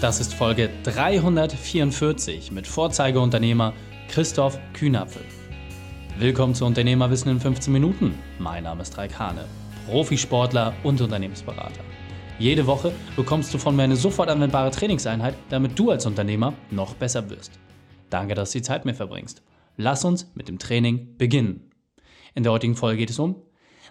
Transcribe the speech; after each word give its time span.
Das 0.00 0.20
ist 0.20 0.32
Folge 0.32 0.70
344 0.84 2.52
mit 2.52 2.68
Vorzeigeunternehmer 2.68 3.74
Christoph 4.08 4.56
Kühnapfel. 4.72 5.24
Willkommen 6.20 6.54
zu 6.54 6.66
Unternehmerwissen 6.66 7.32
in 7.32 7.40
15 7.40 7.72
Minuten. 7.72 8.16
Mein 8.38 8.62
Name 8.62 8.82
ist 8.82 8.96
Raik 8.96 9.18
Hane, 9.18 9.44
Profisportler 9.86 10.72
und 10.84 11.00
Unternehmensberater. 11.00 11.80
Jede 12.38 12.68
Woche 12.68 12.92
bekommst 13.16 13.52
du 13.52 13.58
von 13.58 13.74
mir 13.74 13.82
eine 13.82 13.96
sofort 13.96 14.28
anwendbare 14.28 14.70
Trainingseinheit, 14.70 15.34
damit 15.48 15.76
du 15.76 15.90
als 15.90 16.06
Unternehmer 16.06 16.54
noch 16.70 16.94
besser 16.94 17.28
wirst. 17.28 17.58
Danke, 18.08 18.36
dass 18.36 18.52
du 18.52 18.58
die 18.58 18.62
Zeit 18.62 18.84
mit 18.84 18.94
mir 18.94 18.98
verbringst. 18.98 19.42
Lass 19.76 20.04
uns 20.04 20.30
mit 20.34 20.46
dem 20.46 20.60
Training 20.60 21.16
beginnen. 21.18 21.72
In 22.36 22.44
der 22.44 22.52
heutigen 22.52 22.76
Folge 22.76 22.98
geht 22.98 23.10
es 23.10 23.18
um 23.18 23.42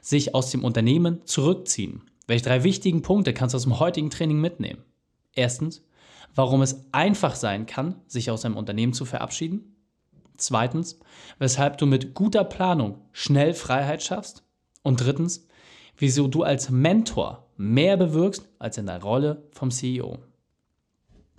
sich 0.01 0.33
aus 0.33 0.51
dem 0.51 0.63
Unternehmen 0.63 1.25
zurückziehen. 1.25 2.03
Welche 2.27 2.45
drei 2.45 2.63
wichtigen 2.63 3.01
Punkte 3.01 3.33
kannst 3.33 3.53
du 3.53 3.57
aus 3.57 3.63
dem 3.63 3.79
heutigen 3.79 4.09
Training 4.09 4.39
mitnehmen? 4.39 4.83
Erstens, 5.35 5.83
warum 6.35 6.61
es 6.61 6.85
einfach 6.91 7.35
sein 7.35 7.65
kann, 7.65 7.95
sich 8.07 8.29
aus 8.31 8.45
einem 8.45 8.57
Unternehmen 8.57 8.93
zu 8.93 9.05
verabschieden. 9.05 9.75
Zweitens, 10.37 10.99
weshalb 11.39 11.77
du 11.77 11.85
mit 11.85 12.13
guter 12.13 12.43
Planung 12.43 13.01
schnell 13.11 13.53
Freiheit 13.53 14.03
schaffst. 14.03 14.43
Und 14.83 15.01
drittens, 15.01 15.47
wieso 15.97 16.27
du 16.27 16.43
als 16.43 16.69
Mentor 16.69 17.47
mehr 17.57 17.97
bewirkst 17.97 18.47
als 18.59 18.77
in 18.77 18.85
der 18.85 19.01
Rolle 19.01 19.47
vom 19.51 19.71
CEO. 19.71 20.19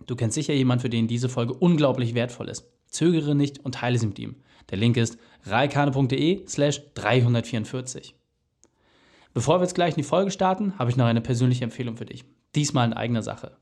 Du 0.06 0.16
kennst 0.16 0.34
sicher 0.34 0.55
jemanden, 0.55 0.82
für 0.82 0.91
den 0.91 1.07
diese 1.07 1.29
Folge 1.29 1.55
unglaublich 1.55 2.15
wertvoll 2.15 2.48
ist. 2.48 2.68
Zögere 2.88 3.34
nicht 3.34 3.65
und 3.65 3.77
teile 3.77 3.98
sie 3.98 4.07
mit 4.07 4.18
ihm. 4.18 4.37
Der 4.70 4.79
Link 4.79 4.96
ist 4.96 5.18
reikane.de 5.45 6.46
slash 6.46 6.80
344. 6.95 8.15
Bevor 9.34 9.59
wir 9.59 9.62
jetzt 9.62 9.74
gleich 9.74 9.95
in 9.95 10.02
die 10.02 10.09
Folge 10.09 10.30
starten, 10.30 10.79
habe 10.79 10.91
ich 10.91 10.96
noch 10.96 11.05
eine 11.05 11.20
persönliche 11.20 11.65
Empfehlung 11.65 11.96
für 11.96 12.07
dich. 12.07 12.24
Diesmal 12.55 12.87
in 12.87 12.95
eigener 12.95 13.23
Sache. 13.23 13.57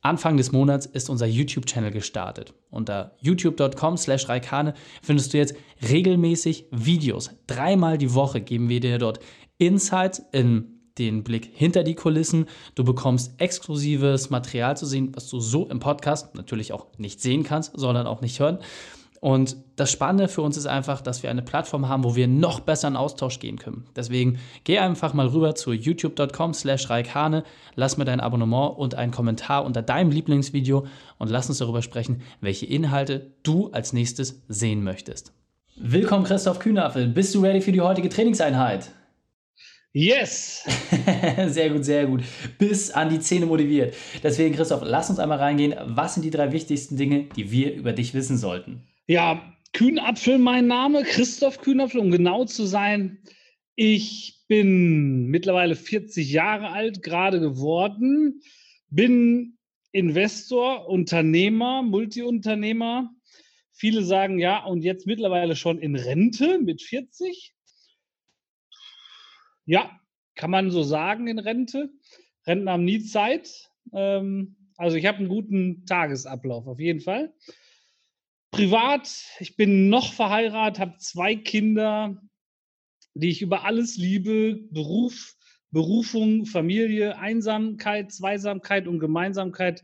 Anfang 0.00 0.36
des 0.36 0.52
Monats 0.52 0.86
ist 0.86 1.10
unser 1.10 1.26
YouTube-Channel 1.26 1.90
gestartet. 1.90 2.54
Unter 2.70 3.16
youtube.com 3.20 3.96
slash 3.96 4.28
raikane 4.28 4.74
findest 5.02 5.32
du 5.32 5.38
jetzt 5.38 5.54
regelmäßig 5.88 6.66
Videos. 6.70 7.30
Dreimal 7.46 7.98
die 7.98 8.14
Woche 8.14 8.40
geben 8.40 8.68
wir 8.68 8.80
dir 8.80 8.98
dort 8.98 9.20
Insights 9.58 10.22
in 10.32 10.78
den 10.98 11.22
Blick 11.24 11.50
hinter 11.52 11.84
die 11.84 11.94
Kulissen. 11.94 12.46
Du 12.74 12.84
bekommst 12.84 13.40
exklusives 13.40 14.30
Material 14.30 14.76
zu 14.76 14.86
sehen, 14.86 15.12
was 15.14 15.28
du 15.28 15.40
so 15.40 15.66
im 15.66 15.80
Podcast 15.80 16.34
natürlich 16.34 16.72
auch 16.72 16.86
nicht 16.98 17.20
sehen 17.20 17.42
kannst, 17.42 17.72
sondern 17.76 18.06
auch 18.06 18.20
nicht 18.20 18.38
hören. 18.40 18.58
Und 19.20 19.56
das 19.74 19.90
Spannende 19.90 20.28
für 20.28 20.42
uns 20.42 20.56
ist 20.56 20.66
einfach, 20.66 21.00
dass 21.00 21.22
wir 21.22 21.30
eine 21.30 21.42
Plattform 21.42 21.88
haben, 21.88 22.04
wo 22.04 22.14
wir 22.14 22.28
noch 22.28 22.60
besser 22.60 22.88
in 22.88 22.96
Austausch 22.96 23.40
gehen 23.40 23.58
können. 23.58 23.86
Deswegen 23.96 24.38
geh 24.62 24.78
einfach 24.78 25.12
mal 25.12 25.26
rüber 25.26 25.56
zu 25.56 25.72
youtube.com 25.72 26.54
slash 26.54 26.88
reikhane, 26.88 27.42
lass 27.74 27.96
mir 27.96 28.04
dein 28.04 28.20
Abonnement 28.20 28.78
und 28.78 28.94
einen 28.94 29.10
Kommentar 29.10 29.64
unter 29.64 29.82
deinem 29.82 30.10
Lieblingsvideo 30.10 30.86
und 31.18 31.30
lass 31.30 31.48
uns 31.48 31.58
darüber 31.58 31.82
sprechen, 31.82 32.22
welche 32.40 32.66
Inhalte 32.66 33.32
du 33.42 33.70
als 33.72 33.92
nächstes 33.92 34.42
sehen 34.48 34.84
möchtest. 34.84 35.32
Willkommen 35.76 36.24
Christoph 36.24 36.60
Kühnapfel. 36.60 37.08
Bist 37.08 37.34
du 37.34 37.40
ready 37.40 37.60
für 37.60 37.72
die 37.72 37.80
heutige 37.80 38.08
Trainingseinheit? 38.08 38.90
Yes! 39.92 40.64
sehr 41.46 41.70
gut, 41.70 41.84
sehr 41.84 42.06
gut. 42.06 42.22
Bis 42.58 42.90
an 42.90 43.08
die 43.08 43.20
Zähne 43.20 43.46
motiviert. 43.46 43.94
Deswegen, 44.22 44.54
Christoph, 44.54 44.82
lass 44.84 45.10
uns 45.10 45.18
einmal 45.18 45.38
reingehen. 45.38 45.74
Was 45.86 46.14
sind 46.14 46.22
die 46.22 46.30
drei 46.30 46.52
wichtigsten 46.52 46.96
Dinge, 46.96 47.24
die 47.34 47.50
wir 47.50 47.74
über 47.74 47.92
dich 47.92 48.14
wissen 48.14 48.36
sollten? 48.36 48.86
Ja, 49.10 49.56
Kühnapfel 49.72 50.36
mein 50.36 50.66
Name, 50.66 51.02
Christoph 51.02 51.62
Kühnapfel, 51.62 51.98
um 51.98 52.10
genau 52.10 52.44
zu 52.44 52.66
sein. 52.66 53.22
Ich 53.74 54.44
bin 54.48 55.28
mittlerweile 55.28 55.76
40 55.76 56.30
Jahre 56.30 56.68
alt, 56.68 57.02
gerade 57.02 57.40
geworden, 57.40 58.42
bin 58.90 59.56
Investor, 59.92 60.90
Unternehmer, 60.90 61.82
Multiunternehmer. 61.82 63.10
Viele 63.72 64.04
sagen 64.04 64.38
ja, 64.38 64.62
und 64.62 64.82
jetzt 64.82 65.06
mittlerweile 65.06 65.56
schon 65.56 65.78
in 65.78 65.96
Rente 65.96 66.58
mit 66.58 66.82
40. 66.82 67.54
Ja, 69.64 69.98
kann 70.34 70.50
man 70.50 70.70
so 70.70 70.82
sagen 70.82 71.28
in 71.28 71.38
Rente. 71.38 71.88
Renten 72.46 72.68
haben 72.68 72.84
nie 72.84 73.02
Zeit. 73.02 73.70
Ähm, 73.94 74.56
also 74.76 74.98
ich 74.98 75.06
habe 75.06 75.16
einen 75.16 75.28
guten 75.28 75.86
Tagesablauf 75.86 76.66
auf 76.66 76.78
jeden 76.78 77.00
Fall. 77.00 77.32
Privat, 78.50 79.08
ich 79.40 79.56
bin 79.56 79.88
noch 79.88 80.12
verheiratet, 80.12 80.80
habe 80.80 80.96
zwei 80.98 81.36
Kinder, 81.36 82.20
die 83.14 83.28
ich 83.28 83.42
über 83.42 83.64
alles 83.64 83.96
liebe. 83.96 84.56
Beruf, 84.70 85.34
Berufung, 85.70 86.46
Familie, 86.46 87.18
Einsamkeit, 87.18 88.10
Zweisamkeit 88.12 88.86
und 88.86 89.00
Gemeinsamkeit 89.00 89.82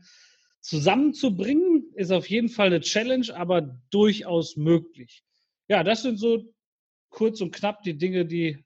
zusammenzubringen, 0.61 1.91
ist 1.93 2.11
auf 2.11 2.27
jeden 2.27 2.49
Fall 2.49 2.67
eine 2.67 2.81
Challenge, 2.81 3.27
aber 3.35 3.79
durchaus 3.91 4.57
möglich. 4.57 5.23
Ja, 5.67 5.83
das 5.83 6.01
sind 6.01 6.17
so 6.17 6.51
kurz 7.09 7.41
und 7.41 7.53
knapp 7.53 7.83
die 7.83 7.97
Dinge, 7.97 8.25
die 8.25 8.64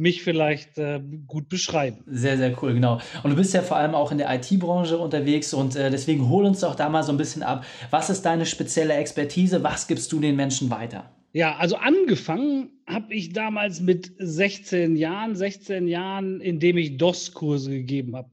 mich 0.00 0.22
vielleicht 0.22 0.78
äh, 0.78 1.00
gut 1.26 1.48
beschreiben. 1.48 2.02
Sehr, 2.06 2.36
sehr 2.38 2.56
cool, 2.62 2.74
genau. 2.74 3.00
Und 3.22 3.30
du 3.30 3.36
bist 3.36 3.52
ja 3.54 3.62
vor 3.62 3.76
allem 3.76 3.94
auch 3.94 4.10
in 4.10 4.18
der 4.18 4.34
IT-Branche 4.34 4.98
unterwegs 4.98 5.52
und 5.52 5.76
äh, 5.76 5.90
deswegen 5.90 6.28
hol 6.28 6.46
uns 6.46 6.60
doch 6.60 6.74
da 6.74 6.88
mal 6.88 7.02
so 7.02 7.12
ein 7.12 7.18
bisschen 7.18 7.42
ab. 7.42 7.64
Was 7.90 8.10
ist 8.10 8.22
deine 8.22 8.46
spezielle 8.46 8.94
Expertise? 8.94 9.62
Was 9.62 9.86
gibst 9.86 10.10
du 10.12 10.18
den 10.18 10.36
Menschen 10.36 10.70
weiter? 10.70 11.10
Ja, 11.32 11.56
also 11.56 11.76
angefangen 11.76 12.70
habe 12.86 13.14
ich 13.14 13.32
damals 13.32 13.80
mit 13.80 14.10
16 14.18 14.96
Jahren, 14.96 15.36
16 15.36 15.86
Jahren, 15.86 16.40
indem 16.40 16.78
ich 16.78 16.96
DOS-Kurse 16.96 17.70
gegeben 17.70 18.16
habe. 18.16 18.30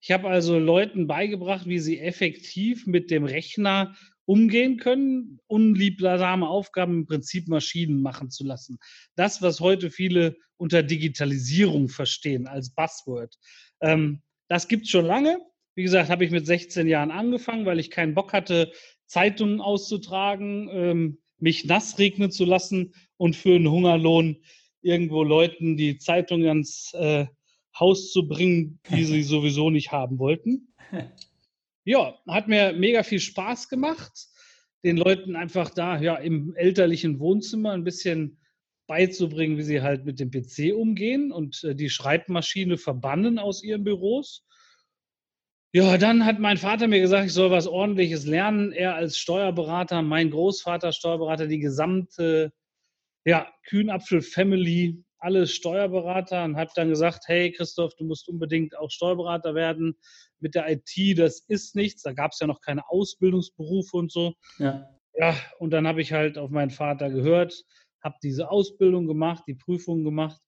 Ich 0.00 0.12
habe 0.12 0.28
also 0.28 0.58
Leuten 0.58 1.08
beigebracht, 1.08 1.66
wie 1.66 1.80
sie 1.80 1.98
effektiv 1.98 2.86
mit 2.86 3.10
dem 3.10 3.24
Rechner 3.24 3.96
umgehen 4.26 4.76
können, 4.76 5.40
unliebsame 5.46 6.48
Aufgaben 6.48 7.00
im 7.00 7.06
Prinzip 7.06 7.48
Maschinen 7.48 8.02
machen 8.02 8.30
zu 8.30 8.44
lassen. 8.44 8.78
Das, 9.14 9.40
was 9.40 9.60
heute 9.60 9.90
viele 9.90 10.36
unter 10.56 10.82
Digitalisierung 10.82 11.88
verstehen 11.88 12.46
als 12.46 12.70
Buzzword. 12.70 13.36
Ähm, 13.80 14.22
das 14.48 14.68
gibt 14.68 14.84
es 14.84 14.90
schon 14.90 15.06
lange. 15.06 15.38
Wie 15.74 15.82
gesagt, 15.82 16.10
habe 16.10 16.24
ich 16.24 16.30
mit 16.30 16.46
16 16.46 16.86
Jahren 16.86 17.10
angefangen, 17.10 17.66
weil 17.66 17.78
ich 17.78 17.90
keinen 17.90 18.14
Bock 18.14 18.32
hatte, 18.32 18.72
Zeitungen 19.06 19.60
auszutragen, 19.60 20.68
ähm, 20.72 21.18
mich 21.38 21.64
nass 21.64 21.98
regnen 21.98 22.30
zu 22.30 22.44
lassen 22.44 22.94
und 23.18 23.36
für 23.36 23.54
einen 23.54 23.70
Hungerlohn 23.70 24.38
irgendwo 24.82 25.22
Leuten 25.22 25.76
die 25.76 25.98
Zeitung 25.98 26.44
ans 26.46 26.92
äh, 26.94 27.26
Haus 27.78 28.10
zu 28.10 28.26
bringen, 28.26 28.80
die 28.90 29.04
sie 29.04 29.22
sowieso 29.22 29.70
nicht 29.70 29.92
haben 29.92 30.18
wollten. 30.18 30.74
Ja, 31.86 32.18
hat 32.26 32.48
mir 32.48 32.72
mega 32.72 33.04
viel 33.04 33.20
Spaß 33.20 33.68
gemacht, 33.68 34.26
den 34.82 34.96
Leuten 34.96 35.36
einfach 35.36 35.70
da 35.70 36.00
ja 36.00 36.16
im 36.16 36.52
elterlichen 36.56 37.20
Wohnzimmer 37.20 37.70
ein 37.70 37.84
bisschen 37.84 38.40
beizubringen, 38.88 39.56
wie 39.56 39.62
sie 39.62 39.82
halt 39.82 40.04
mit 40.04 40.18
dem 40.18 40.32
PC 40.32 40.74
umgehen 40.74 41.30
und 41.30 41.62
äh, 41.62 41.76
die 41.76 41.88
Schreibmaschine 41.88 42.76
verbannen 42.76 43.38
aus 43.38 43.62
ihren 43.62 43.84
Büros. 43.84 44.44
Ja, 45.72 45.96
dann 45.96 46.24
hat 46.24 46.40
mein 46.40 46.56
Vater 46.56 46.88
mir 46.88 46.98
gesagt, 46.98 47.26
ich 47.26 47.32
soll 47.32 47.52
was 47.52 47.68
Ordentliches 47.68 48.26
lernen. 48.26 48.72
Er 48.72 48.96
als 48.96 49.16
Steuerberater, 49.16 50.02
mein 50.02 50.30
Großvater 50.30 50.90
Steuerberater, 50.90 51.46
die 51.46 51.60
gesamte 51.60 52.52
ja, 53.24 53.48
Kühnapfel-Family 53.64 55.04
alle 55.18 55.46
Steuerberater 55.46 56.44
und 56.44 56.56
habe 56.56 56.70
dann 56.74 56.88
gesagt, 56.88 57.24
hey 57.26 57.52
Christoph, 57.52 57.94
du 57.96 58.04
musst 58.04 58.28
unbedingt 58.28 58.76
auch 58.76 58.90
Steuerberater 58.90 59.54
werden. 59.54 59.96
Mit 60.38 60.54
der 60.54 60.70
IT, 60.70 61.18
das 61.18 61.40
ist 61.48 61.74
nichts. 61.74 62.02
Da 62.02 62.12
gab 62.12 62.32
es 62.32 62.40
ja 62.40 62.46
noch 62.46 62.60
keine 62.60 62.88
Ausbildungsberufe 62.88 63.96
und 63.96 64.12
so. 64.12 64.34
Ja, 64.58 64.88
ja 65.14 65.36
und 65.58 65.70
dann 65.70 65.86
habe 65.86 66.02
ich 66.02 66.12
halt 66.12 66.38
auf 66.38 66.50
meinen 66.50 66.70
Vater 66.70 67.10
gehört, 67.10 67.64
habe 68.02 68.16
diese 68.22 68.50
Ausbildung 68.50 69.06
gemacht, 69.06 69.44
die 69.46 69.54
Prüfung 69.54 70.04
gemacht. 70.04 70.40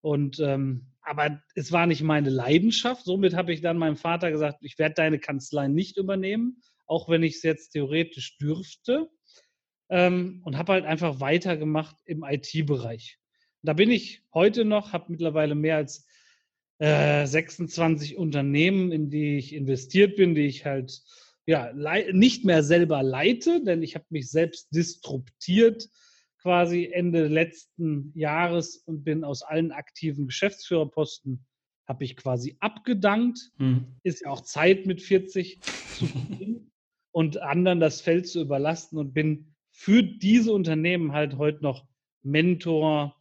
Und 0.00 0.40
ähm, 0.40 0.92
aber 1.02 1.40
es 1.54 1.72
war 1.72 1.86
nicht 1.86 2.02
meine 2.02 2.28
Leidenschaft. 2.28 3.04
Somit 3.04 3.34
habe 3.34 3.52
ich 3.52 3.62
dann 3.62 3.78
meinem 3.78 3.96
Vater 3.96 4.30
gesagt, 4.30 4.58
ich 4.60 4.78
werde 4.78 4.94
deine 4.94 5.18
Kanzlei 5.18 5.68
nicht 5.68 5.96
übernehmen, 5.96 6.60
auch 6.86 7.08
wenn 7.08 7.22
ich 7.22 7.36
es 7.36 7.42
jetzt 7.42 7.70
theoretisch 7.70 8.36
dürfte. 8.38 9.08
Ähm, 9.88 10.42
und 10.44 10.58
habe 10.58 10.72
halt 10.72 10.84
einfach 10.84 11.20
weitergemacht 11.20 11.96
im 12.04 12.24
IT-Bereich. 12.24 13.18
Da 13.62 13.72
bin 13.72 13.90
ich 13.90 14.22
heute 14.32 14.64
noch, 14.64 14.92
habe 14.92 15.12
mittlerweile 15.12 15.54
mehr 15.54 15.76
als 15.76 16.06
äh, 16.78 17.26
26 17.26 18.16
Unternehmen, 18.16 18.92
in 18.92 19.10
die 19.10 19.36
ich 19.38 19.52
investiert 19.52 20.16
bin, 20.16 20.34
die 20.34 20.46
ich 20.46 20.64
halt 20.64 21.02
ja, 21.46 21.72
nicht 22.12 22.44
mehr 22.44 22.62
selber 22.62 23.02
leite, 23.02 23.64
denn 23.64 23.82
ich 23.82 23.94
habe 23.94 24.04
mich 24.10 24.30
selbst 24.30 24.68
disruptiert 24.74 25.88
quasi 26.42 26.90
Ende 26.92 27.26
letzten 27.26 28.12
Jahres 28.14 28.76
und 28.76 29.02
bin 29.02 29.24
aus 29.24 29.42
allen 29.42 29.72
aktiven 29.72 30.26
Geschäftsführerposten 30.26 31.44
habe 31.86 32.04
ich 32.04 32.16
quasi 32.16 32.56
abgedankt. 32.60 33.50
Hm. 33.56 33.86
Ist 34.02 34.22
ja 34.22 34.30
auch 34.30 34.42
Zeit 34.42 34.86
mit 34.86 35.02
40 35.02 35.58
zu 35.96 36.08
und 37.12 37.38
anderen 37.38 37.80
das 37.80 38.02
Feld 38.02 38.28
zu 38.28 38.40
überlasten 38.40 38.98
und 38.98 39.14
bin 39.14 39.54
für 39.70 40.02
diese 40.02 40.52
Unternehmen 40.52 41.12
halt 41.12 41.38
heute 41.38 41.62
noch 41.62 41.86
Mentor, 42.22 43.16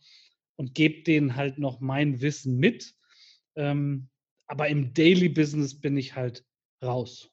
und 0.58 0.76
gebe 0.76 1.04
denen 1.04 1.36
halt 1.36 1.58
noch 1.58 1.80
mein 1.80 2.22
Wissen 2.22 2.58
mit. 2.58 2.94
Ähm, 3.56 4.10
aber 4.48 4.68
im 4.68 4.94
Daily 4.94 5.30
Business 5.30 5.80
bin 5.80 5.98
ich 5.98 6.16
halt 6.16 6.46
raus. 6.84 7.32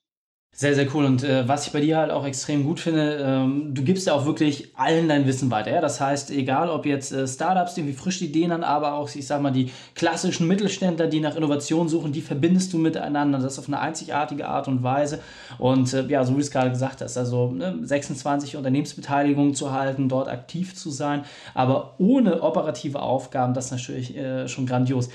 Sehr, 0.56 0.76
sehr 0.76 0.86
cool. 0.94 1.04
Und 1.04 1.24
äh, 1.24 1.48
was 1.48 1.66
ich 1.66 1.72
bei 1.72 1.80
dir 1.80 1.96
halt 1.96 2.12
auch 2.12 2.24
extrem 2.24 2.62
gut 2.62 2.78
finde, 2.78 3.18
ähm, 3.20 3.74
du 3.74 3.82
gibst 3.82 4.06
ja 4.06 4.12
auch 4.12 4.24
wirklich 4.24 4.68
allen 4.76 5.08
dein 5.08 5.26
Wissen 5.26 5.50
weiter. 5.50 5.72
Ja? 5.72 5.80
Das 5.80 6.00
heißt, 6.00 6.30
egal 6.30 6.70
ob 6.70 6.86
jetzt 6.86 7.10
äh, 7.10 7.26
Startups, 7.26 7.74
die 7.74 7.80
irgendwie 7.80 7.96
frische 7.96 8.24
Ideen 8.24 8.52
haben, 8.52 8.62
aber 8.62 8.92
auch, 8.92 9.12
ich 9.12 9.26
sag 9.26 9.42
mal, 9.42 9.50
die 9.50 9.72
klassischen 9.96 10.46
Mittelständler, 10.46 11.08
die 11.08 11.18
nach 11.18 11.34
Innovation 11.34 11.88
suchen, 11.88 12.12
die 12.12 12.20
verbindest 12.20 12.72
du 12.72 12.78
miteinander. 12.78 13.40
Das 13.40 13.58
auf 13.58 13.66
eine 13.66 13.80
einzigartige 13.80 14.46
Art 14.46 14.68
und 14.68 14.84
Weise. 14.84 15.18
Und 15.58 15.92
äh, 15.92 16.06
ja, 16.06 16.22
so 16.22 16.34
wie 16.34 16.36
du 16.36 16.42
es 16.42 16.52
gerade 16.52 16.70
gesagt 16.70 17.00
hast, 17.00 17.18
also 17.18 17.50
ne, 17.50 17.76
26 17.82 18.56
Unternehmensbeteiligungen 18.56 19.56
zu 19.56 19.72
halten, 19.72 20.08
dort 20.08 20.28
aktiv 20.28 20.76
zu 20.76 20.90
sein, 20.90 21.24
aber 21.54 21.94
ohne 21.98 22.42
operative 22.42 23.02
Aufgaben, 23.02 23.54
das 23.54 23.66
ist 23.66 23.70
natürlich 23.72 24.16
äh, 24.16 24.46
schon 24.46 24.66
grandios. 24.66 25.08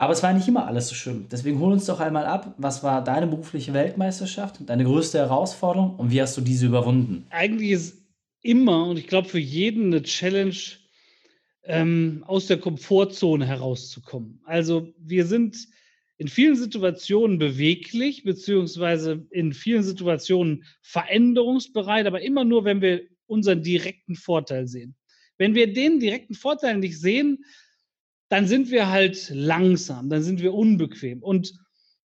Aber 0.00 0.14
es 0.14 0.22
war 0.22 0.32
nicht 0.32 0.48
immer 0.48 0.66
alles 0.66 0.88
so 0.88 0.94
schön. 0.94 1.26
Deswegen 1.30 1.58
hol 1.58 1.72
uns 1.72 1.84
doch 1.84 2.00
einmal 2.00 2.24
ab, 2.24 2.54
was 2.56 2.82
war 2.82 3.04
deine 3.04 3.26
berufliche 3.26 3.74
Weltmeisterschaft, 3.74 4.58
deine 4.64 4.84
größte 4.84 5.18
Herausforderung 5.18 5.96
und 5.96 6.10
wie 6.10 6.22
hast 6.22 6.38
du 6.38 6.40
diese 6.40 6.64
überwunden? 6.64 7.26
Eigentlich 7.28 7.72
ist 7.72 7.98
immer, 8.40 8.86
und 8.86 8.98
ich 8.98 9.08
glaube 9.08 9.28
für 9.28 9.38
jeden 9.38 9.88
eine 9.88 10.02
Challenge, 10.02 10.56
ähm, 11.64 12.24
aus 12.26 12.46
der 12.46 12.56
Komfortzone 12.56 13.44
herauszukommen. 13.44 14.40
Also 14.46 14.88
wir 14.96 15.26
sind 15.26 15.68
in 16.16 16.28
vielen 16.28 16.56
Situationen 16.56 17.38
beweglich, 17.38 18.24
beziehungsweise 18.24 19.26
in 19.28 19.52
vielen 19.52 19.82
Situationen 19.82 20.64
veränderungsbereit, 20.80 22.06
aber 22.06 22.22
immer 22.22 22.44
nur, 22.44 22.64
wenn 22.64 22.80
wir 22.80 23.02
unseren 23.26 23.62
direkten 23.62 24.14
Vorteil 24.14 24.66
sehen. 24.66 24.94
Wenn 25.36 25.54
wir 25.54 25.70
den 25.70 26.00
direkten 26.00 26.34
Vorteil 26.34 26.78
nicht 26.78 26.98
sehen, 26.98 27.44
dann 28.30 28.46
sind 28.46 28.70
wir 28.70 28.88
halt 28.88 29.28
langsam, 29.34 30.08
dann 30.08 30.22
sind 30.22 30.40
wir 30.40 30.54
unbequem. 30.54 31.20
Und 31.22 31.52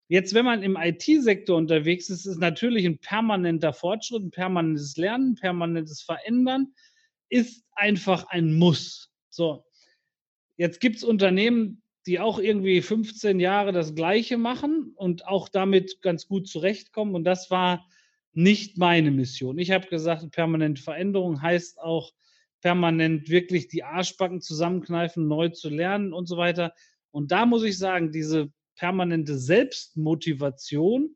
jetzt, 0.08 0.32
wenn 0.32 0.46
man 0.46 0.62
im 0.62 0.76
IT-Sektor 0.76 1.56
unterwegs 1.56 2.08
ist, 2.08 2.24
ist 2.24 2.38
natürlich 2.38 2.86
ein 2.86 2.98
permanenter 2.98 3.74
Fortschritt, 3.74 4.22
ein 4.22 4.30
permanentes 4.30 4.96
Lernen, 4.96 5.34
permanentes 5.34 6.02
Verändern, 6.02 6.72
ist 7.28 7.66
einfach 7.72 8.26
ein 8.28 8.54
Muss. 8.54 9.12
So, 9.28 9.66
jetzt 10.56 10.80
gibt 10.80 10.96
es 10.96 11.04
Unternehmen, 11.04 11.82
die 12.06 12.20
auch 12.20 12.38
irgendwie 12.38 12.80
15 12.80 13.38
Jahre 13.38 13.72
das 13.72 13.94
Gleiche 13.94 14.38
machen 14.38 14.92
und 14.96 15.26
auch 15.26 15.50
damit 15.50 16.00
ganz 16.00 16.26
gut 16.26 16.48
zurechtkommen. 16.48 17.14
Und 17.14 17.24
das 17.24 17.50
war 17.50 17.86
nicht 18.32 18.78
meine 18.78 19.10
Mission. 19.10 19.58
Ich 19.58 19.70
habe 19.70 19.88
gesagt, 19.88 20.30
permanente 20.30 20.82
Veränderung 20.82 21.42
heißt 21.42 21.80
auch, 21.80 22.12
permanent 22.64 23.28
wirklich 23.28 23.68
die 23.68 23.84
Arschbacken 23.84 24.40
zusammenkneifen, 24.40 25.28
neu 25.28 25.50
zu 25.50 25.68
lernen 25.68 26.14
und 26.14 26.26
so 26.26 26.38
weiter. 26.38 26.72
Und 27.10 27.30
da 27.30 27.44
muss 27.44 27.62
ich 27.62 27.76
sagen, 27.76 28.10
diese 28.10 28.50
permanente 28.74 29.36
Selbstmotivation, 29.36 31.14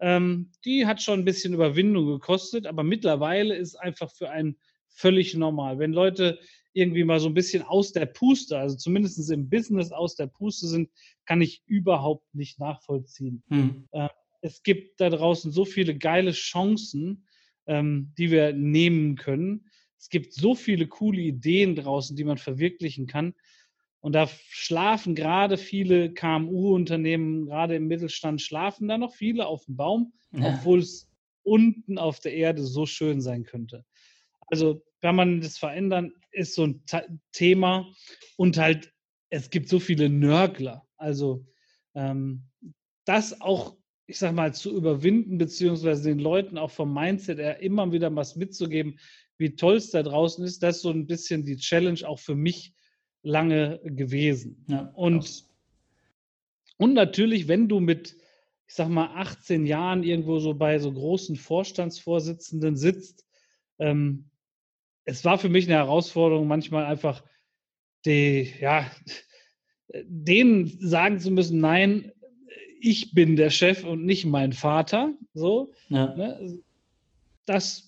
ähm, 0.00 0.52
die 0.64 0.86
hat 0.86 1.02
schon 1.02 1.20
ein 1.20 1.24
bisschen 1.26 1.52
Überwindung 1.52 2.06
gekostet, 2.06 2.66
aber 2.66 2.82
mittlerweile 2.82 3.54
ist 3.54 3.74
einfach 3.74 4.10
für 4.10 4.30
einen 4.30 4.56
völlig 4.88 5.34
normal. 5.34 5.78
Wenn 5.78 5.92
Leute 5.92 6.38
irgendwie 6.72 7.04
mal 7.04 7.20
so 7.20 7.28
ein 7.28 7.34
bisschen 7.34 7.62
aus 7.62 7.92
der 7.92 8.06
Puste, 8.06 8.58
also 8.58 8.74
zumindest 8.74 9.30
im 9.30 9.50
Business 9.50 9.92
aus 9.92 10.16
der 10.16 10.28
Puste 10.28 10.66
sind, 10.66 10.88
kann 11.26 11.42
ich 11.42 11.62
überhaupt 11.66 12.34
nicht 12.34 12.58
nachvollziehen. 12.58 13.42
Hm. 13.48 13.86
Äh, 13.92 14.08
es 14.40 14.62
gibt 14.62 14.98
da 14.98 15.10
draußen 15.10 15.52
so 15.52 15.66
viele 15.66 15.94
geile 15.98 16.32
Chancen, 16.32 17.26
ähm, 17.66 18.14
die 18.16 18.30
wir 18.30 18.54
nehmen 18.54 19.16
können. 19.16 19.66
Es 20.06 20.10
gibt 20.10 20.34
so 20.34 20.54
viele 20.54 20.86
coole 20.86 21.20
Ideen 21.20 21.74
draußen, 21.74 22.14
die 22.14 22.22
man 22.22 22.38
verwirklichen 22.38 23.08
kann. 23.08 23.34
Und 23.98 24.12
da 24.12 24.28
schlafen 24.50 25.16
gerade 25.16 25.58
viele 25.58 26.14
KMU-Unternehmen, 26.14 27.46
gerade 27.46 27.74
im 27.74 27.88
Mittelstand, 27.88 28.40
schlafen 28.40 28.86
da 28.86 28.98
noch 28.98 29.16
viele 29.16 29.48
auf 29.48 29.64
dem 29.64 29.74
Baum, 29.74 30.12
ja. 30.30 30.46
obwohl 30.46 30.78
es 30.78 31.10
unten 31.42 31.98
auf 31.98 32.20
der 32.20 32.34
Erde 32.34 32.62
so 32.62 32.86
schön 32.86 33.20
sein 33.20 33.42
könnte. 33.42 33.84
Also 34.46 34.80
permanentes 35.00 35.58
Verändern 35.58 36.12
ist 36.30 36.54
so 36.54 36.68
ein 36.68 36.84
Thema 37.32 37.92
und 38.36 38.58
halt, 38.58 38.92
es 39.30 39.50
gibt 39.50 39.68
so 39.68 39.80
viele 39.80 40.08
Nörgler. 40.08 40.86
Also 40.98 41.44
ähm, 41.96 42.44
das 43.06 43.40
auch, 43.40 43.76
ich 44.06 44.20
sag 44.20 44.36
mal, 44.36 44.54
zu 44.54 44.72
überwinden, 44.72 45.36
beziehungsweise 45.36 46.10
den 46.10 46.20
Leuten 46.20 46.58
auch 46.58 46.70
vom 46.70 46.94
Mindset 46.94 47.38
her 47.38 47.58
immer 47.58 47.90
wieder 47.90 48.14
was 48.14 48.36
mitzugeben, 48.36 49.00
wie 49.38 49.56
toll 49.56 49.76
es 49.76 49.90
da 49.90 50.02
draußen 50.02 50.44
ist. 50.44 50.62
Das 50.62 50.76
ist 50.76 50.82
so 50.82 50.90
ein 50.90 51.06
bisschen 51.06 51.44
die 51.44 51.56
Challenge 51.56 52.00
auch 52.06 52.18
für 52.18 52.34
mich 52.34 52.74
lange 53.22 53.80
gewesen. 53.84 54.64
Ja, 54.68 54.92
und, 54.94 55.44
und 56.78 56.94
natürlich, 56.94 57.48
wenn 57.48 57.68
du 57.68 57.80
mit, 57.80 58.16
ich 58.66 58.74
sag 58.74 58.88
mal, 58.88 59.10
18 59.14 59.66
Jahren 59.66 60.02
irgendwo 60.02 60.38
so 60.38 60.54
bei 60.54 60.78
so 60.78 60.92
großen 60.92 61.36
Vorstandsvorsitzenden 61.36 62.76
sitzt, 62.76 63.26
ähm, 63.78 64.30
es 65.04 65.24
war 65.24 65.38
für 65.38 65.48
mich 65.48 65.66
eine 65.66 65.76
Herausforderung, 65.76 66.46
manchmal 66.46 66.84
einfach 66.84 67.22
die, 68.04 68.52
ja, 68.60 68.90
denen 70.04 70.66
sagen 70.80 71.20
zu 71.20 71.30
müssen, 71.30 71.60
nein, 71.60 72.12
ich 72.80 73.14
bin 73.14 73.36
der 73.36 73.50
Chef 73.50 73.84
und 73.84 74.04
nicht 74.04 74.24
mein 74.24 74.52
Vater. 74.52 75.14
So, 75.32 75.72
ja. 75.88 76.14
ne? 76.14 76.58
Das 77.46 77.85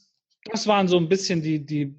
das 0.50 0.66
waren 0.66 0.88
so 0.88 0.96
ein 0.96 1.08
bisschen 1.08 1.42
die, 1.42 1.64
die, 1.64 1.94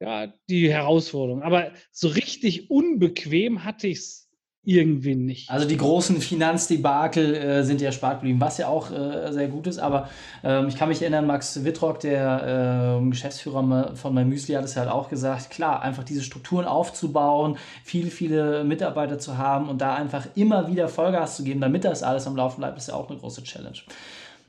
ja, 0.00 0.32
die 0.48 0.70
Herausforderungen. 0.72 1.42
Aber 1.42 1.72
so 1.92 2.08
richtig 2.08 2.70
unbequem 2.70 3.64
hatte 3.64 3.88
ich 3.88 3.98
es 3.98 4.24
irgendwie 4.64 5.14
nicht. 5.14 5.50
Also 5.50 5.68
die 5.68 5.76
großen 5.76 6.20
Finanzdebakel 6.20 7.34
äh, 7.34 7.64
sind 7.64 7.80
ja 7.80 7.88
erspart 7.88 8.20
geblieben, 8.20 8.40
was 8.40 8.56
ja 8.58 8.68
auch 8.68 8.90
äh, 8.90 9.30
sehr 9.30 9.48
gut 9.48 9.66
ist. 9.66 9.78
Aber 9.78 10.08
ähm, 10.42 10.68
ich 10.68 10.76
kann 10.76 10.88
mich 10.88 11.02
erinnern, 11.02 11.26
Max 11.26 11.64
Wittrock, 11.64 12.00
der 12.00 12.98
äh, 13.02 13.10
Geschäftsführer 13.10 13.94
von 13.94 14.14
meinem 14.14 14.30
Müsli, 14.30 14.54
hat 14.54 14.64
es 14.64 14.76
halt 14.76 14.88
auch 14.88 15.10
gesagt, 15.10 15.50
klar, 15.50 15.82
einfach 15.82 16.02
diese 16.04 16.22
Strukturen 16.22 16.64
aufzubauen, 16.64 17.58
viele, 17.84 18.10
viele 18.10 18.64
Mitarbeiter 18.64 19.18
zu 19.18 19.36
haben 19.36 19.68
und 19.68 19.80
da 19.80 19.94
einfach 19.94 20.26
immer 20.34 20.66
wieder 20.68 20.88
Vollgas 20.88 21.36
zu 21.36 21.44
geben, 21.44 21.60
damit 21.60 21.84
das 21.84 22.02
alles 22.02 22.26
am 22.26 22.36
Laufen 22.36 22.60
bleibt, 22.60 22.78
ist 22.78 22.88
ja 22.88 22.94
auch 22.94 23.10
eine 23.10 23.18
große 23.18 23.42
Challenge. 23.42 23.78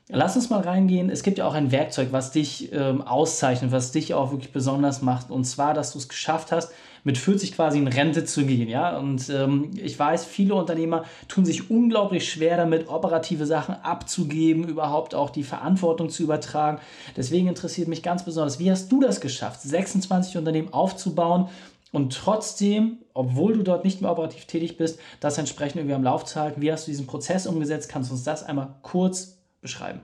Lass 0.08 0.36
uns 0.36 0.50
mal 0.50 0.60
reingehen. 0.60 1.10
Es 1.10 1.24
gibt 1.24 1.38
ja 1.38 1.48
auch 1.48 1.54
ein 1.54 1.72
Werkzeug, 1.72 2.08
was 2.12 2.30
dich 2.30 2.72
ähm, 2.72 3.02
auszeichnet, 3.02 3.72
was 3.72 3.90
dich 3.90 4.14
auch 4.14 4.30
wirklich 4.30 4.52
besonders 4.52 5.02
macht. 5.02 5.30
Und 5.30 5.44
zwar, 5.44 5.74
dass 5.74 5.92
du 5.92 5.98
es 5.98 6.08
geschafft 6.08 6.52
hast, 6.52 6.70
mit 7.02 7.18
40 7.18 7.52
quasi 7.52 7.78
in 7.78 7.88
Rente 7.88 8.24
zu 8.24 8.46
gehen. 8.46 8.68
Ja? 8.68 8.96
Und 8.98 9.28
ähm, 9.30 9.72
ich 9.74 9.98
weiß, 9.98 10.24
viele 10.24 10.54
Unternehmer 10.54 11.04
tun 11.26 11.44
sich 11.44 11.70
unglaublich 11.70 12.30
schwer 12.30 12.56
damit, 12.56 12.88
operative 12.88 13.46
Sachen 13.46 13.74
abzugeben, 13.74 14.68
überhaupt 14.68 15.16
auch 15.16 15.30
die 15.30 15.42
Verantwortung 15.42 16.08
zu 16.08 16.22
übertragen. 16.22 16.78
Deswegen 17.16 17.48
interessiert 17.48 17.88
mich 17.88 18.04
ganz 18.04 18.24
besonders, 18.24 18.60
wie 18.60 18.70
hast 18.70 18.92
du 18.92 19.00
das 19.00 19.20
geschafft, 19.20 19.60
26 19.62 20.36
Unternehmen 20.36 20.72
aufzubauen 20.72 21.48
und 21.90 22.12
trotzdem, 22.12 22.98
obwohl 23.12 23.54
du 23.54 23.64
dort 23.64 23.84
nicht 23.84 24.02
mehr 24.02 24.10
operativ 24.12 24.44
tätig 24.44 24.76
bist, 24.76 25.00
das 25.18 25.38
entsprechend 25.38 25.76
irgendwie 25.76 25.94
am 25.94 26.04
Lauf 26.04 26.24
zu 26.24 26.40
halten. 26.40 26.60
Wie 26.60 26.70
hast 26.70 26.86
du 26.86 26.92
diesen 26.92 27.06
Prozess 27.06 27.46
umgesetzt? 27.46 27.88
Kannst 27.88 28.10
du 28.10 28.14
uns 28.14 28.22
das 28.22 28.44
einmal 28.44 28.74
kurz 28.82 29.35
beschreiben? 29.60 30.00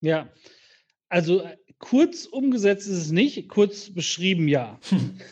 Ja, 0.00 0.28
also 1.08 1.42
äh, 1.42 1.56
kurz 1.78 2.26
umgesetzt 2.26 2.86
ist 2.86 2.98
es 2.98 3.10
nicht, 3.10 3.48
kurz 3.48 3.90
beschrieben 3.92 4.48
ja. 4.48 4.78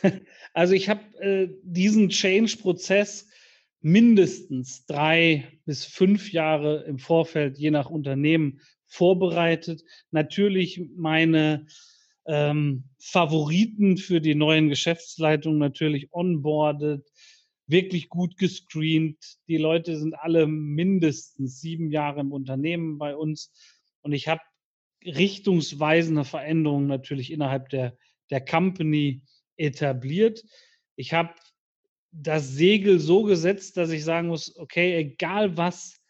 also 0.53 0.75
ich 0.75 0.89
habe 0.89 1.01
äh, 1.21 1.49
diesen 1.63 2.09
Change-Prozess 2.09 3.29
mindestens 3.81 4.87
drei 4.87 5.47
bis 5.65 5.85
fünf 5.85 6.33
Jahre 6.33 6.85
im 6.85 6.99
Vorfeld, 6.99 7.59
je 7.59 7.71
nach 7.71 7.91
Unternehmen, 7.91 8.61
vorbereitet. 8.87 9.85
Natürlich 10.11 10.83
meine 10.97 11.67
ähm, 12.27 12.85
Favoriten 12.99 13.97
für 13.97 14.21
die 14.21 14.35
neuen 14.35 14.69
Geschäftsleitungen 14.69 15.59
natürlich 15.59 16.13
onboardet, 16.13 17.07
wirklich 17.69 18.09
gut 18.09 18.37
gescreent. 18.37 19.19
Die 19.47 19.59
Leute 19.59 19.97
sind 19.99 20.15
alle 20.15 20.47
mindestens 20.47 21.61
sieben 21.61 21.91
Jahre 21.91 22.21
im 22.21 22.33
Unternehmen 22.33 22.99
bei 22.99 23.15
uns. 23.15 23.53
Und 24.03 24.13
ich 24.13 24.27
habe 24.27 24.41
richtungsweisende 25.05 26.25
Veränderungen 26.25 26.89
natürlich 26.89 27.31
innerhalb 27.31 27.69
der, 27.69 27.97
der 28.31 28.45
Company 28.45 29.23
etabliert. 29.57 30.43
Ich 30.97 31.13
habe 31.13 31.35
das 32.11 32.49
Segel 32.49 32.99
so 32.99 33.23
gesetzt, 33.23 33.77
dass 33.77 33.91
ich 33.91 34.03
sagen 34.03 34.29
muss, 34.29 34.57
okay, 34.57 34.97
egal 34.97 35.57
was 35.57 36.01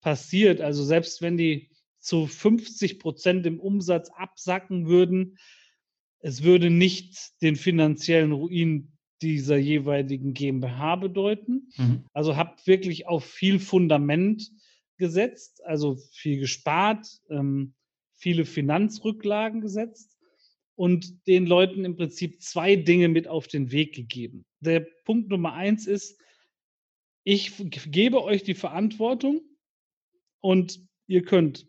passiert, 0.00 0.60
also 0.60 0.84
selbst 0.84 1.22
wenn 1.22 1.36
die 1.36 1.70
zu 1.98 2.26
50 2.26 3.00
Prozent 3.00 3.46
im 3.46 3.58
Umsatz 3.58 4.10
absacken 4.10 4.86
würden, 4.86 5.38
es 6.20 6.42
würde 6.42 6.70
nicht 6.70 7.40
den 7.42 7.56
finanziellen 7.56 8.32
Ruin 8.32 8.95
dieser 9.22 9.56
jeweiligen 9.56 10.34
GmbH 10.34 10.96
bedeuten. 10.96 11.68
Mhm. 11.76 12.04
Also 12.12 12.36
habt 12.36 12.66
wirklich 12.66 13.06
auf 13.06 13.24
viel 13.24 13.58
Fundament 13.58 14.50
gesetzt, 14.98 15.64
also 15.64 15.96
viel 16.12 16.40
gespart, 16.40 17.06
ähm, 17.30 17.74
viele 18.14 18.44
Finanzrücklagen 18.44 19.60
gesetzt 19.60 20.16
und 20.74 21.26
den 21.26 21.46
Leuten 21.46 21.84
im 21.84 21.96
Prinzip 21.96 22.42
zwei 22.42 22.76
Dinge 22.76 23.08
mit 23.08 23.28
auf 23.28 23.48
den 23.48 23.72
Weg 23.72 23.94
gegeben. 23.94 24.44
Der 24.60 24.80
Punkt 25.04 25.30
Nummer 25.30 25.54
eins 25.54 25.86
ist, 25.86 26.20
ich 27.24 27.52
gebe 27.90 28.22
euch 28.22 28.42
die 28.44 28.54
Verantwortung 28.54 29.40
und 30.40 30.80
ihr 31.06 31.22
könnt 31.22 31.66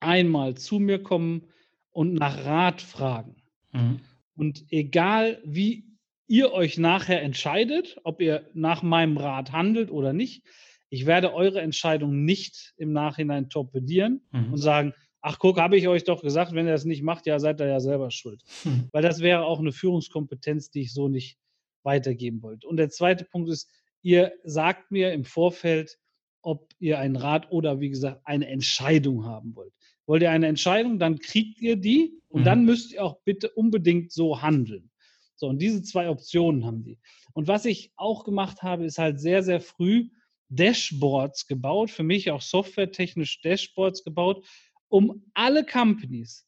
einmal 0.00 0.56
zu 0.56 0.78
mir 0.78 1.02
kommen 1.02 1.48
und 1.90 2.14
nach 2.14 2.44
Rat 2.44 2.82
fragen. 2.82 3.36
Mhm. 3.72 4.00
Und 4.36 4.66
egal 4.70 5.40
wie 5.44 5.93
ihr 6.26 6.52
euch 6.52 6.78
nachher 6.78 7.22
entscheidet, 7.22 7.96
ob 8.04 8.20
ihr 8.20 8.48
nach 8.54 8.82
meinem 8.82 9.16
Rat 9.16 9.52
handelt 9.52 9.90
oder 9.90 10.12
nicht, 10.12 10.42
ich 10.88 11.06
werde 11.06 11.34
eure 11.34 11.60
Entscheidung 11.60 12.24
nicht 12.24 12.72
im 12.76 12.92
Nachhinein 12.92 13.48
torpedieren 13.48 14.22
mhm. 14.30 14.52
und 14.52 14.58
sagen, 14.58 14.94
ach 15.20 15.38
guck, 15.38 15.58
habe 15.58 15.76
ich 15.76 15.88
euch 15.88 16.04
doch 16.04 16.22
gesagt, 16.22 16.52
wenn 16.52 16.66
ihr 16.66 16.72
das 16.72 16.84
nicht 16.84 17.02
macht, 17.02 17.26
ja, 17.26 17.38
seid 17.38 17.60
ihr 17.60 17.66
ja 17.66 17.80
selber 17.80 18.10
schuld. 18.10 18.42
Mhm. 18.64 18.88
Weil 18.92 19.02
das 19.02 19.20
wäre 19.20 19.44
auch 19.44 19.58
eine 19.58 19.72
Führungskompetenz, 19.72 20.70
die 20.70 20.82
ich 20.82 20.92
so 20.92 21.08
nicht 21.08 21.38
weitergeben 21.82 22.42
wollte. 22.42 22.68
Und 22.68 22.76
der 22.76 22.90
zweite 22.90 23.24
Punkt 23.24 23.48
ist, 23.50 23.70
ihr 24.02 24.32
sagt 24.44 24.90
mir 24.90 25.12
im 25.12 25.24
Vorfeld, 25.24 25.98
ob 26.42 26.68
ihr 26.78 26.98
einen 26.98 27.16
Rat 27.16 27.50
oder 27.50 27.80
wie 27.80 27.88
gesagt 27.88 28.20
eine 28.24 28.46
Entscheidung 28.48 29.24
haben 29.24 29.56
wollt. 29.56 29.72
Wollt 30.06 30.22
ihr 30.22 30.30
eine 30.30 30.46
Entscheidung, 30.46 30.98
dann 30.98 31.18
kriegt 31.18 31.60
ihr 31.60 31.76
die 31.76 32.20
und 32.28 32.42
mhm. 32.42 32.44
dann 32.44 32.64
müsst 32.66 32.92
ihr 32.92 33.02
auch 33.02 33.18
bitte 33.24 33.50
unbedingt 33.50 34.12
so 34.12 34.42
handeln. 34.42 34.90
So, 35.36 35.48
und 35.48 35.60
diese 35.60 35.82
zwei 35.82 36.08
Optionen 36.08 36.64
haben 36.64 36.84
die. 36.84 36.98
Und 37.32 37.48
was 37.48 37.64
ich 37.64 37.92
auch 37.96 38.24
gemacht 38.24 38.62
habe, 38.62 38.84
ist 38.84 38.98
halt 38.98 39.20
sehr, 39.20 39.42
sehr 39.42 39.60
früh 39.60 40.08
Dashboards 40.48 41.46
gebaut, 41.46 41.90
für 41.90 42.02
mich 42.02 42.30
auch 42.30 42.42
softwaretechnisch 42.42 43.40
Dashboards 43.42 44.04
gebaut, 44.04 44.46
um 44.88 45.24
alle 45.34 45.64
Companies 45.64 46.46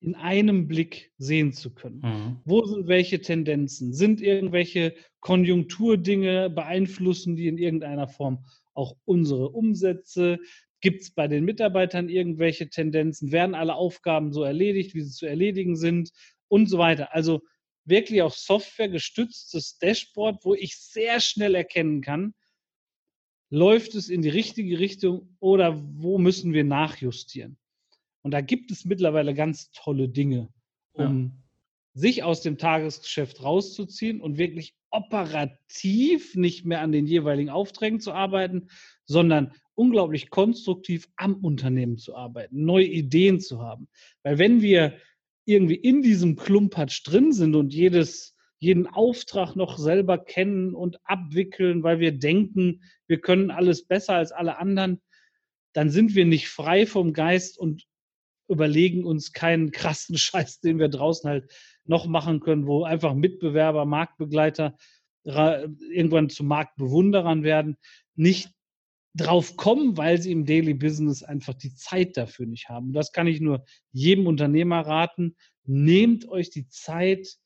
in 0.00 0.14
einem 0.14 0.66
Blick 0.66 1.12
sehen 1.18 1.52
zu 1.52 1.74
können. 1.74 2.00
Mhm. 2.00 2.36
Wo 2.44 2.64
sind 2.64 2.86
welche 2.86 3.20
Tendenzen? 3.20 3.92
Sind 3.92 4.20
irgendwelche 4.22 4.94
Konjunkturdinge 5.20 6.48
beeinflussen 6.50 7.36
die 7.36 7.48
in 7.48 7.58
irgendeiner 7.58 8.08
Form 8.08 8.44
auch 8.72 8.96
unsere 9.04 9.50
Umsätze? 9.50 10.38
Gibt 10.80 11.02
es 11.02 11.10
bei 11.10 11.28
den 11.28 11.44
Mitarbeitern 11.44 12.08
irgendwelche 12.08 12.70
Tendenzen? 12.70 13.32
Werden 13.32 13.54
alle 13.54 13.74
Aufgaben 13.74 14.32
so 14.32 14.42
erledigt, 14.42 14.94
wie 14.94 15.02
sie 15.02 15.12
zu 15.12 15.26
erledigen 15.26 15.76
sind? 15.76 16.10
Und 16.48 16.68
so 16.68 16.78
weiter. 16.78 17.14
Also 17.14 17.42
wirklich 17.84 18.22
auch 18.22 18.32
softwaregestütztes 18.32 19.78
Dashboard, 19.78 20.44
wo 20.44 20.54
ich 20.54 20.76
sehr 20.76 21.20
schnell 21.20 21.54
erkennen 21.54 22.02
kann, 22.02 22.34
läuft 23.50 23.94
es 23.94 24.08
in 24.08 24.22
die 24.22 24.28
richtige 24.28 24.78
Richtung 24.78 25.36
oder 25.40 25.80
wo 25.96 26.18
müssen 26.18 26.52
wir 26.52 26.64
nachjustieren. 26.64 27.58
Und 28.22 28.32
da 28.32 28.40
gibt 28.40 28.70
es 28.70 28.84
mittlerweile 28.84 29.34
ganz 29.34 29.70
tolle 29.72 30.08
Dinge, 30.08 30.48
um 30.92 31.24
ja. 31.24 32.00
sich 32.00 32.22
aus 32.22 32.42
dem 32.42 32.58
Tagesgeschäft 32.58 33.42
rauszuziehen 33.42 34.20
und 34.20 34.38
wirklich 34.38 34.74
operativ 34.90 36.34
nicht 36.36 36.64
mehr 36.64 36.80
an 36.80 36.92
den 36.92 37.06
jeweiligen 37.06 37.50
Aufträgen 37.50 38.00
zu 38.00 38.12
arbeiten, 38.12 38.68
sondern 39.04 39.52
unglaublich 39.74 40.30
konstruktiv 40.30 41.08
am 41.16 41.34
Unternehmen 41.36 41.96
zu 41.96 42.14
arbeiten, 42.14 42.64
neue 42.64 42.86
Ideen 42.86 43.40
zu 43.40 43.62
haben. 43.62 43.88
Weil 44.22 44.38
wenn 44.38 44.60
wir 44.60 44.98
irgendwie 45.50 45.74
in 45.74 46.02
diesem 46.02 46.36
Klumpatsch 46.36 47.02
drin 47.04 47.32
sind 47.32 47.54
und 47.54 47.74
jedes, 47.74 48.36
jeden 48.58 48.86
Auftrag 48.86 49.56
noch 49.56 49.78
selber 49.78 50.18
kennen 50.18 50.74
und 50.74 50.98
abwickeln, 51.04 51.82
weil 51.82 51.98
wir 51.98 52.12
denken, 52.12 52.82
wir 53.06 53.20
können 53.20 53.50
alles 53.50 53.86
besser 53.86 54.14
als 54.14 54.32
alle 54.32 54.58
anderen, 54.58 55.00
dann 55.72 55.90
sind 55.90 56.14
wir 56.14 56.26
nicht 56.26 56.48
frei 56.48 56.86
vom 56.86 57.12
Geist 57.12 57.58
und 57.58 57.86
überlegen 58.48 59.04
uns 59.04 59.32
keinen 59.32 59.70
krassen 59.70 60.18
Scheiß, 60.18 60.60
den 60.60 60.78
wir 60.78 60.88
draußen 60.88 61.28
halt 61.28 61.50
noch 61.84 62.06
machen 62.06 62.40
können, 62.40 62.66
wo 62.66 62.84
einfach 62.84 63.14
Mitbewerber, 63.14 63.84
Marktbegleiter 63.84 64.76
irgendwann 65.22 66.30
zu 66.30 66.44
Marktbewunderern 66.44 67.42
werden, 67.42 67.76
nicht 68.14 68.50
drauf 69.14 69.56
kommen, 69.56 69.96
weil 69.96 70.20
sie 70.20 70.32
im 70.32 70.46
Daily 70.46 70.74
Business 70.74 71.22
einfach 71.22 71.54
die 71.54 71.74
Zeit 71.74 72.16
dafür 72.16 72.46
nicht 72.46 72.68
haben. 72.68 72.88
Und 72.88 72.92
das 72.92 73.12
kann 73.12 73.26
ich 73.26 73.40
nur 73.40 73.64
jedem 73.92 74.26
Unternehmer 74.26 74.80
raten. 74.80 75.36
Nehmt 75.64 76.28
euch 76.28 76.50
die 76.50 76.68
Zeit, 76.68 77.36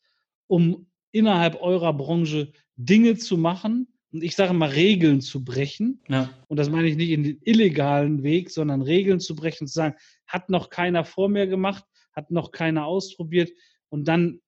um 0.47 0.91
innerhalb 1.13 1.61
eurer 1.63 1.93
Branche 1.95 2.53
Dinge 2.77 3.17
zu 3.17 3.39
machen, 3.39 3.89
und 4.15 4.23
ich 4.23 4.37
sage 4.37 4.53
mal, 4.53 4.69
Regeln 4.69 5.21
zu 5.21 5.43
brechen. 5.43 6.01
Ja. 6.09 6.31
Und 6.47 6.57
das 6.57 6.71
meine 6.71 6.87
ich 6.87 6.97
nicht 6.97 7.11
in 7.11 7.25
den 7.25 7.41
illegalen 7.43 8.23
Weg, 8.23 8.49
sondern 8.51 8.81
Regeln 8.81 9.19
zu 9.19 9.35
brechen, 9.35 9.67
zu 9.67 9.75
sagen, 9.75 9.97
hat 10.29 10.51
noch 10.51 10.71
keiner 10.71 11.05
vor 11.05 11.29
mir 11.29 11.49
gemacht, 11.49 11.85
hat 12.13 12.31
noch 12.31 12.53
keiner 12.53 12.87
ausprobiert. 12.87 13.51
Und 13.89 14.07
dann 14.07 14.41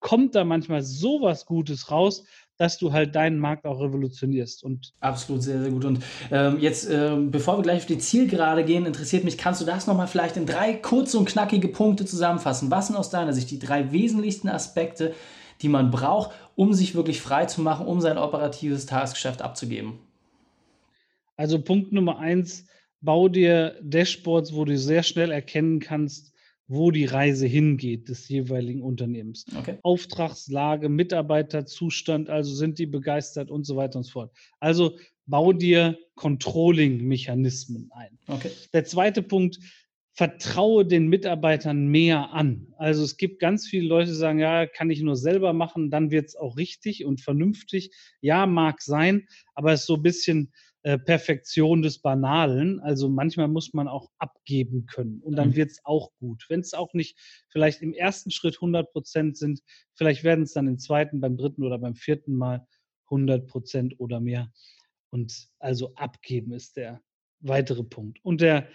kommt 0.00 0.34
da 0.34 0.42
manchmal 0.42 0.82
sowas 0.82 1.46
Gutes 1.46 1.88
raus, 1.92 2.26
dass 2.62 2.78
du 2.78 2.92
halt 2.92 3.16
deinen 3.16 3.40
Markt 3.40 3.66
auch 3.66 3.80
revolutionierst. 3.80 4.62
Und 4.62 4.92
Absolut, 5.00 5.42
sehr, 5.42 5.60
sehr 5.60 5.72
gut. 5.72 5.84
Und 5.84 5.98
ähm, 6.30 6.60
jetzt, 6.60 6.88
ähm, 6.88 7.32
bevor 7.32 7.58
wir 7.58 7.62
gleich 7.62 7.78
auf 7.78 7.86
die 7.86 7.98
Zielgerade 7.98 8.62
gehen, 8.62 8.86
interessiert 8.86 9.24
mich, 9.24 9.36
kannst 9.36 9.60
du 9.60 9.64
das 9.64 9.88
nochmal 9.88 10.06
vielleicht 10.06 10.36
in 10.36 10.46
drei 10.46 10.74
kurze 10.74 11.18
und 11.18 11.28
knackige 11.28 11.66
Punkte 11.66 12.04
zusammenfassen? 12.04 12.70
Was 12.70 12.86
sind 12.86 12.94
aus 12.94 13.10
deiner 13.10 13.32
Sicht 13.32 13.50
die 13.50 13.58
drei 13.58 13.90
wesentlichsten 13.90 14.48
Aspekte, 14.48 15.12
die 15.60 15.68
man 15.68 15.90
braucht, 15.90 16.36
um 16.54 16.72
sich 16.72 16.94
wirklich 16.94 17.20
frei 17.20 17.46
zu 17.46 17.62
machen, 17.62 17.84
um 17.84 18.00
sein 18.00 18.16
operatives 18.16 18.86
Tagesgeschäft 18.86 19.42
abzugeben? 19.42 19.98
Also 21.36 21.60
Punkt 21.60 21.90
Nummer 21.90 22.20
eins, 22.20 22.66
bau 23.00 23.28
dir 23.28 23.76
Dashboards, 23.82 24.54
wo 24.54 24.64
du 24.64 24.78
sehr 24.78 25.02
schnell 25.02 25.32
erkennen 25.32 25.80
kannst, 25.80 26.31
wo 26.72 26.90
die 26.90 27.04
Reise 27.04 27.46
hingeht 27.46 28.08
des 28.08 28.28
jeweiligen 28.28 28.82
Unternehmens. 28.82 29.44
Okay. 29.58 29.76
Auftragslage, 29.82 30.88
Mitarbeiterzustand, 30.88 32.30
also 32.30 32.54
sind 32.54 32.78
die 32.78 32.86
begeistert 32.86 33.50
und 33.50 33.64
so 33.64 33.76
weiter 33.76 33.98
und 33.98 34.04
so 34.04 34.12
fort. 34.12 34.32
Also 34.58 34.96
bau 35.26 35.52
dir 35.52 35.98
Controlling-Mechanismen 36.14 37.90
ein. 37.92 38.18
Okay. 38.26 38.50
Der 38.72 38.84
zweite 38.86 39.22
Punkt, 39.22 39.58
vertraue 40.14 40.84
den 40.84 41.08
Mitarbeitern 41.08 41.88
mehr 41.88 42.32
an. 42.32 42.68
Also 42.76 43.02
es 43.02 43.16
gibt 43.16 43.38
ganz 43.38 43.66
viele 43.66 43.88
Leute, 43.88 44.10
die 44.10 44.16
sagen, 44.16 44.38
ja, 44.38 44.66
kann 44.66 44.90
ich 44.90 45.00
nur 45.02 45.16
selber 45.16 45.52
machen, 45.52 45.90
dann 45.90 46.10
wird 46.10 46.26
es 46.28 46.36
auch 46.36 46.56
richtig 46.56 47.04
und 47.04 47.20
vernünftig. 47.20 47.92
Ja, 48.20 48.46
mag 48.46 48.82
sein, 48.82 49.26
aber 49.54 49.72
es 49.72 49.80
ist 49.80 49.86
so 49.86 49.96
ein 49.96 50.02
bisschen 50.02 50.52
äh, 50.84 50.98
Perfektion 50.98 51.82
des 51.82 52.00
Banalen. 52.00 52.80
Also 52.80 53.08
manchmal 53.08 53.48
muss 53.48 53.72
man 53.72 53.86
auch 53.86 54.10
abgeben 54.18 54.86
können 54.86 55.20
und 55.22 55.36
dann 55.36 55.50
mhm. 55.50 55.56
wird 55.56 55.70
es 55.70 55.80
auch 55.84 56.10
gut. 56.18 56.44
Wenn 56.48 56.60
es 56.60 56.74
auch 56.74 56.92
nicht 56.92 57.16
vielleicht 57.48 57.82
im 57.82 57.92
ersten 57.92 58.30
Schritt 58.30 58.56
100 58.56 58.92
Prozent 58.92 59.36
sind, 59.36 59.60
vielleicht 59.94 60.24
werden 60.24 60.42
es 60.42 60.52
dann 60.52 60.66
im 60.66 60.78
zweiten, 60.78 61.20
beim 61.20 61.36
dritten 61.36 61.62
oder 61.62 61.78
beim 61.78 61.94
vierten 61.94 62.34
Mal 62.34 62.66
100 63.04 63.46
Prozent 63.46 63.94
oder 63.98 64.20
mehr. 64.20 64.50
Und 65.10 65.48
also 65.58 65.94
abgeben 65.94 66.52
ist 66.52 66.76
der 66.76 67.00
weitere 67.40 67.84
Punkt. 67.84 68.18
Und 68.24 68.40
der 68.40 68.66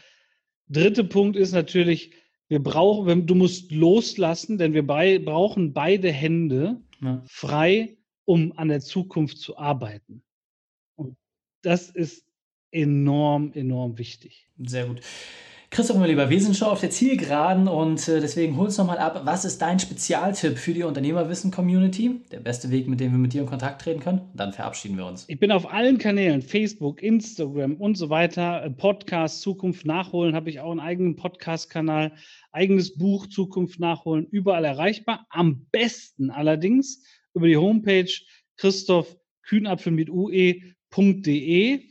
dritte 0.69 1.03
Punkt 1.03 1.35
ist 1.35 1.51
natürlich, 1.51 2.13
wir 2.47 2.63
brauchen, 2.63 3.27
du 3.27 3.35
musst 3.35 3.71
loslassen, 3.71 4.57
denn 4.57 4.73
wir 4.73 4.87
bei, 4.87 5.19
brauchen 5.19 5.73
beide 5.73 6.11
Hände 6.11 6.81
ja. 7.01 7.21
frei, 7.27 7.97
um 8.23 8.57
an 8.57 8.69
der 8.69 8.79
Zukunft 8.79 9.39
zu 9.39 9.57
arbeiten. 9.57 10.23
Das 11.67 11.89
ist 11.89 12.24
enorm, 12.71 13.51
enorm 13.53 13.97
wichtig. 13.97 14.47
Sehr 14.57 14.86
gut. 14.86 15.01
Christoph, 15.69 15.97
mein 15.97 16.07
Lieber, 16.07 16.29
wir 16.29 16.39
sind 16.39 16.55
schon 16.55 16.69
auf 16.69 16.79
der 16.79 16.91
Zielgeraden 16.91 17.67
und 17.67 18.07
äh, 18.07 18.21
deswegen 18.21 18.55
hol 18.55 18.67
uns 18.67 18.77
nochmal 18.77 19.00
ab. 19.00 19.24
Was 19.25 19.43
ist 19.43 19.62
dein 19.62 19.77
Spezialtipp 19.77 20.57
für 20.57 20.74
die 20.74 20.83
Unternehmerwissen-Community? 20.83 22.21
Der 22.31 22.39
beste 22.39 22.71
Weg, 22.71 22.88
mit 22.88 23.01
dem 23.01 23.12
wir 23.12 23.17
mit 23.17 23.33
dir 23.33 23.41
in 23.41 23.47
Kontakt 23.47 23.81
treten 23.81 24.00
können? 24.00 24.19
Und 24.19 24.39
dann 24.39 24.53
verabschieden 24.53 24.95
wir 24.95 25.05
uns. 25.05 25.25
Ich 25.27 25.41
bin 25.41 25.51
auf 25.51 25.69
allen 25.69 25.97
Kanälen, 25.97 26.41
Facebook, 26.41 27.03
Instagram 27.03 27.75
und 27.75 27.97
so 27.97 28.09
weiter. 28.09 28.63
Äh, 28.63 28.69
Podcast 28.69 29.41
Zukunft 29.41 29.86
nachholen 29.86 30.36
habe 30.36 30.50
ich 30.50 30.62
auch 30.62 30.71
einen 30.71 30.79
eigenen 30.79 31.17
Podcast-Kanal, 31.17 32.13
eigenes 32.53 32.97
Buch 32.97 33.27
Zukunft 33.27 33.77
nachholen, 33.77 34.25
überall 34.31 34.63
erreichbar. 34.63 35.27
Am 35.31 35.67
besten 35.74 36.29
allerdings 36.31 37.03
über 37.33 37.47
die 37.47 37.57
Homepage 37.57 38.09
Christoph 38.55 39.17
Kühnapfel 39.43 39.91
mit 39.91 40.09
ue.de. 40.96 41.84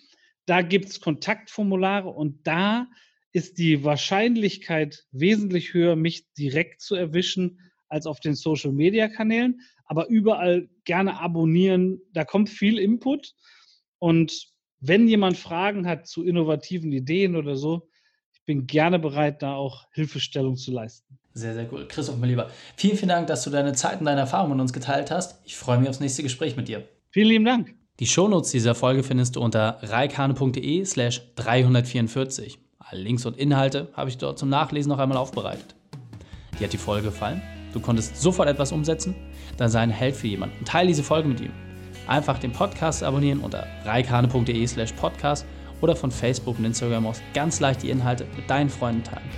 Da 0.47 0.63
gibt 0.63 0.87
es 0.87 1.01
Kontaktformulare 1.01 2.09
und 2.09 2.47
da 2.47 2.87
ist 3.33 3.59
die 3.59 3.85
Wahrscheinlichkeit 3.85 5.05
wesentlich 5.11 5.75
höher, 5.75 5.97
mich 5.97 6.33
direkt 6.35 6.81
zu 6.81 6.95
erwischen 6.95 7.61
als 7.89 8.07
auf 8.07 8.21
den 8.21 8.35
Social-Media-Kanälen. 8.35 9.61
Aber 9.85 10.09
überall 10.09 10.69
gerne 10.85 11.21
abonnieren. 11.21 12.01
Da 12.13 12.25
kommt 12.25 12.49
viel 12.49 12.79
Input. 12.79 13.35
Und 13.99 14.49
wenn 14.81 15.09
jemand 15.09 15.37
Fragen 15.37 15.87
hat 15.87 16.07
zu 16.07 16.25
innovativen 16.25 16.93
Ideen 16.93 17.37
oder 17.37 17.57
so, 17.57 17.89
ich 18.33 18.43
bin 18.45 18.67
gerne 18.67 18.99
bereit, 18.99 19.43
da 19.43 19.55
auch 19.55 19.85
Hilfestellung 19.93 20.57
zu 20.57 20.71
leisten. 20.71 21.19
Sehr, 21.35 21.55
sehr 21.55 21.71
cool. 21.73 21.87
Christoph, 21.89 22.17
mein 22.17 22.31
Lieber, 22.31 22.51
vielen, 22.77 22.97
vielen 22.97 23.11
Dank, 23.11 23.27
dass 23.27 23.45
du 23.45 23.51
deine 23.51 23.75
Zeit 23.75 24.01
und 24.01 24.07
deine 24.07 24.21
Erfahrungen 24.21 24.53
mit 24.53 24.63
uns 24.63 24.73
geteilt 24.73 25.11
hast. 25.11 25.41
Ich 25.45 25.57
freue 25.57 25.79
mich 25.79 25.89
aufs 25.89 26.01
nächste 26.01 26.23
Gespräch 26.23 26.57
mit 26.57 26.69
dir. 26.69 26.89
Vielen 27.11 27.29
lieben 27.29 27.45
Dank. 27.45 27.86
Die 27.99 28.07
Shownotes 28.07 28.51
dieser 28.51 28.75
Folge 28.75 29.03
findest 29.03 29.37
du 29.37 29.41
unter 29.41 29.79
reikane.de 29.81 30.85
slash 30.85 31.23
344. 31.37 32.59
Alle 32.79 33.01
Links 33.01 33.25
und 33.25 33.39
Inhalte 33.39 33.89
habe 33.95 34.11
ich 34.11 34.19
dort 34.19 34.39
zum 34.39 34.51
Nachlesen 34.51 34.91
noch 34.91 34.99
einmal 34.99 35.17
aufbereitet. 35.17 35.75
Dir 36.59 36.65
hat 36.65 36.75
die 36.75 36.79
Folge 36.79 37.07
gefallen? 37.07 37.41
Du 37.73 37.81
konntest 37.81 38.21
sofort 38.21 38.51
etwas 38.51 38.71
umsetzen? 38.71 39.15
Dann 39.57 39.71
sei 39.71 39.81
ein 39.81 39.89
Held 39.89 40.15
für 40.15 40.27
jemanden 40.27 40.59
und 40.59 40.69
teile 40.69 40.89
diese 40.89 41.03
Folge 41.03 41.27
mit 41.27 41.41
ihm. 41.41 41.53
Einfach 42.07 42.39
den 42.39 42.53
Podcast 42.53 43.03
abonnieren 43.03 43.41
unter 43.41 43.67
reikane.de 43.87 44.67
slash 44.67 44.93
podcast 44.93 45.47
oder 45.81 45.97
von 45.97 46.11
Facebook 46.11 46.59
und 46.59 46.67
Instagram 46.67 47.07
aus 47.07 47.23
ganz 47.33 47.61
leicht 47.61 47.83
die 47.83 47.89
Inhalte 47.89 48.27
mit 48.37 48.51
deinen 48.51 48.69
Freunden 48.69 49.05
teilen. 49.05 49.31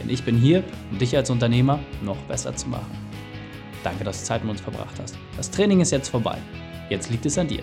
Denn 0.00 0.08
ich 0.08 0.24
bin 0.24 0.38
hier, 0.38 0.64
um 0.90 0.98
dich 0.98 1.14
als 1.14 1.28
Unternehmer 1.28 1.80
noch 2.02 2.18
besser 2.28 2.56
zu 2.56 2.66
machen. 2.68 2.96
Danke, 3.84 4.04
dass 4.04 4.20
du 4.20 4.24
Zeit 4.24 4.42
mit 4.42 4.52
uns 4.52 4.62
verbracht 4.62 4.98
hast. 5.02 5.18
Das 5.36 5.50
Training 5.50 5.80
ist 5.80 5.92
jetzt 5.92 6.08
vorbei. 6.08 6.38
Jetzt 6.88 7.10
liegt 7.10 7.26
es 7.26 7.36
an 7.36 7.48
dir. 7.48 7.62